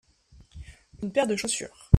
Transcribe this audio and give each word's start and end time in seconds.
une 1.03 1.11
paire 1.11 1.27
de 1.27 1.35
chaussures. 1.35 1.89